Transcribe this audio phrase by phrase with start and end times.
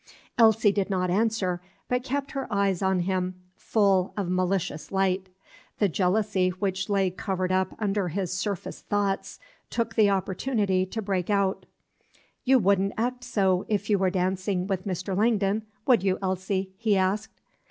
[0.35, 5.29] Elsie did not answer, but kept her eyes on him, full of malicious light.
[5.77, 9.37] The jealousy which lay covered up under his surface thoughts
[9.69, 11.67] took this opportunity to break out.
[12.43, 15.15] "You would n't act so, if you were dancing with Mr.
[15.15, 17.39] Langdon, would you, Elsie?" he asked.